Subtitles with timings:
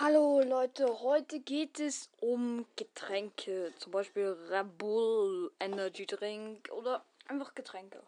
[0.00, 7.54] Hallo Leute, heute geht es um Getränke, zum Beispiel Red Bull, Energy Drink oder einfach
[7.54, 8.02] Getränke.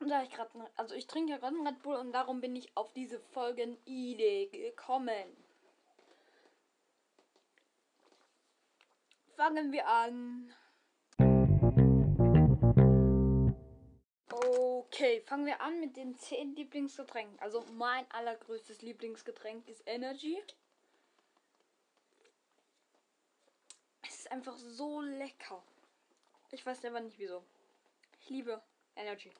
[0.00, 2.76] Und da ich gerade, also ich trinke ja gerade Red Bull und darum bin ich
[2.76, 5.36] auf diese Folgen-Idee gekommen.
[9.36, 10.52] Fangen wir an.
[14.56, 17.36] Okay, fangen wir an mit den 10 Lieblingsgetränken.
[17.40, 20.40] Also mein allergrößtes Lieblingsgetränk ist Energy.
[24.06, 25.60] Es ist einfach so lecker.
[26.52, 27.42] Ich weiß selber nicht wieso.
[28.20, 28.62] Ich liebe
[28.94, 29.32] Energy.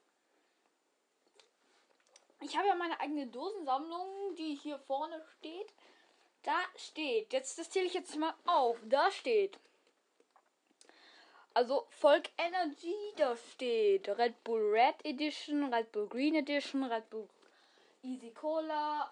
[2.41, 5.73] Ich habe ja meine eigene Dosensammlung, die hier vorne steht.
[6.43, 8.79] Da steht, jetzt das zähle ich jetzt mal auf.
[8.85, 9.61] Da steht
[11.55, 17.29] also Volk Energy, da steht Red Bull Red Edition, Red Bull Green Edition, Red Bull
[18.03, 19.11] Easy Cola,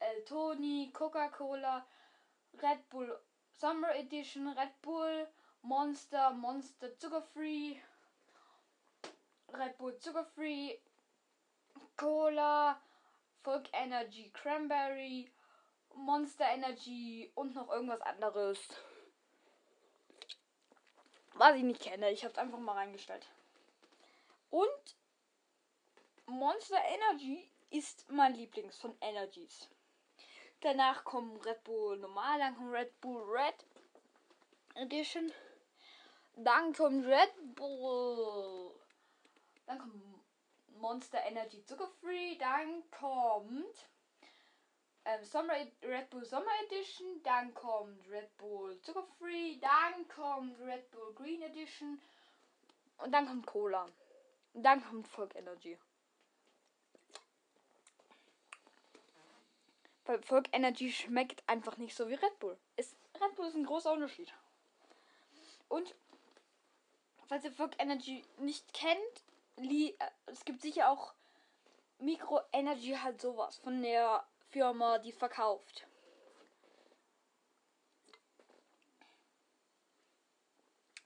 [0.00, 1.86] El Tony, Coca-Cola,
[2.60, 3.08] Red Bull
[3.58, 5.26] Summer Edition, Red Bull,
[5.62, 7.76] Monster, Monster Zuckerfree,
[9.52, 10.78] Red Bull Zuckerfree,
[11.96, 12.76] Cola,
[13.42, 15.30] Volk Energy Cranberry,
[15.94, 18.58] Monster Energy und noch irgendwas anderes
[21.38, 22.10] was ich nicht kenne.
[22.10, 23.26] Ich habe es einfach mal reingestellt.
[24.50, 24.96] Und
[26.26, 29.68] Monster Energy ist mein Lieblings von Energies.
[30.60, 33.64] Danach kommen Red Bull normal, dann kommt Red Bull Red
[34.74, 35.32] Edition.
[36.36, 38.74] Dann kommt Red Bull.
[39.66, 39.94] Dann kommt
[40.78, 42.36] Monster Energy Zuckerfree.
[42.36, 43.88] Dann kommt
[45.06, 51.14] ähm, Summer, Red Bull Sommer Edition, dann kommt Red Bull Zuckerfree, dann kommt Red Bull
[51.14, 52.00] Green Edition
[52.98, 53.86] und dann kommt Cola.
[54.52, 55.78] Und dann kommt Volk Energy.
[60.06, 62.56] Weil Volk Energy schmeckt einfach nicht so wie Red Bull.
[62.76, 64.32] Ist, Red Bull ist ein großer Unterschied.
[65.68, 65.94] Und
[67.26, 68.98] falls ihr Volk Energy nicht kennt,
[69.56, 69.92] äh,
[70.26, 71.12] es gibt sicher auch
[71.98, 75.86] Micro Energy halt sowas von der Firma, die verkauft.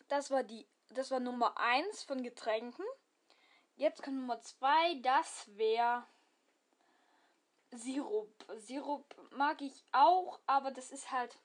[0.08, 2.84] Das war die, das war Nummer 1 von Getränken.
[3.76, 6.06] Jetzt kommt Nummer 2, das wäre
[7.70, 8.44] Sirup.
[8.56, 11.38] Sirup mag ich auch, aber das ist halt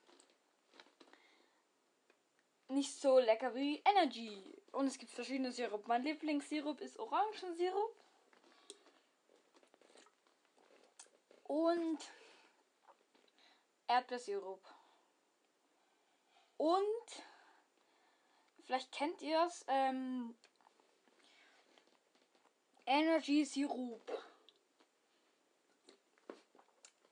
[2.67, 4.43] nicht so lecker wie Energy.
[4.71, 5.87] Und es gibt verschiedene Sirup.
[5.87, 7.95] Mein Lieblingssirup ist Orangensirup.
[11.45, 11.99] Und
[13.87, 14.61] Erdbeersirup.
[16.57, 17.23] Und
[18.65, 20.35] vielleicht kennt ihr es, ähm,
[22.85, 24.11] Energy Sirup.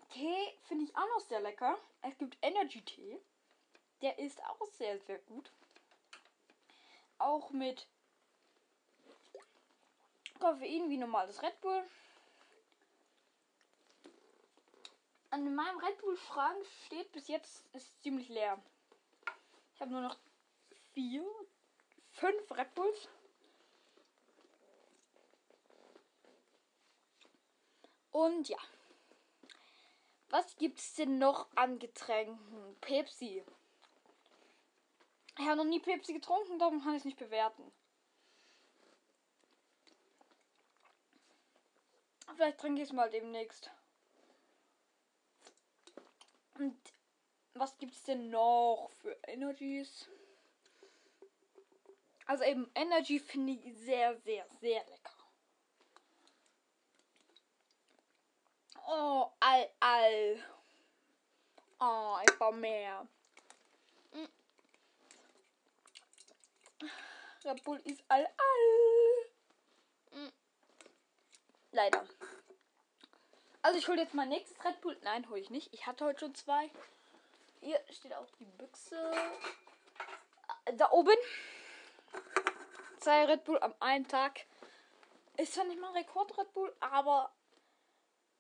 [0.10, 1.78] Tee finde ich auch noch sehr lecker.
[2.02, 3.20] Es gibt Energy Tee.
[4.02, 5.52] Der ist auch sehr, sehr gut.
[7.18, 7.88] Auch mit
[10.40, 11.84] Koffein wie normales Red Bull.
[15.34, 18.62] An meinem Red Bull Schrank steht bis jetzt ist ziemlich leer.
[19.74, 20.16] Ich habe nur noch
[20.94, 21.26] vier,
[22.12, 23.10] fünf Red Bulls.
[28.12, 28.60] Und ja.
[30.30, 32.78] Was gibt es denn noch an Getränken?
[32.82, 33.44] Pepsi.
[35.40, 37.72] Ich habe noch nie Pepsi getrunken, darum kann ich es nicht bewerten.
[42.36, 43.72] Vielleicht trinke ich es mal demnächst.
[46.56, 46.78] Und
[47.56, 50.10] was gibt es denn noch für Energies?
[52.26, 55.14] Also eben Energy finde ich sehr, sehr, sehr lecker.
[58.86, 60.44] Oh, all, all.
[61.80, 63.08] Oh, ich brauche mehr.
[64.14, 64.26] Mm.
[67.46, 70.20] Red Bull ist all, all.
[70.20, 70.32] Mm.
[71.72, 72.06] Leider.
[73.64, 74.98] Also ich hole jetzt mal nächstes Red Bull.
[75.04, 75.74] Nein, hole ich nicht.
[75.74, 76.70] Ich hatte heute schon zwei.
[77.62, 79.12] Hier steht auch die Büchse.
[80.66, 81.16] Äh, da oben.
[83.00, 84.46] Zwei Red Bull am einen Tag.
[85.38, 87.32] Ist zwar nicht mal Rekord Red Bull, aber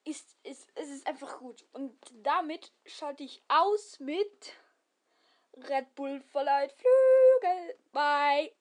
[0.03, 1.63] ist, ist, es ist einfach gut.
[1.71, 4.53] Und damit schalte ich aus mit
[5.55, 7.77] Red Bull verleiht Flügel.
[7.93, 8.53] Bye.